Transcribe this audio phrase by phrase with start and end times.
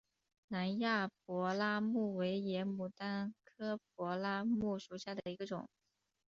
[0.47, 5.69] 南亚柏拉木为野牡丹科柏拉木属下的一个种。